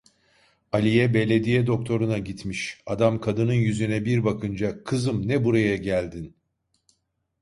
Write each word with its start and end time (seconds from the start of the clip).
Aliye, 0.71 1.13
Belediye 1.13 1.67
doktoruna 1.67 2.17
gitmiş, 2.17 2.81
adam 2.85 3.21
kadının 3.21 3.53
yüzüne 3.53 4.05
bir 4.05 4.23
bakınca: 4.23 4.83
"Kızım, 4.83 5.27
ne 5.27 5.43
buraya 5.45 5.75
geldin?" 5.77 6.35